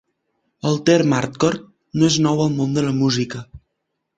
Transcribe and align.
El 0.69 0.79
terme 0.89 1.17
hardcore 1.17 1.61
no 1.99 2.09
és 2.15 2.17
nou 2.29 2.41
al 2.47 2.53
món 2.57 2.75
de 2.79 2.85
la 2.89 2.95
música. 3.03 3.47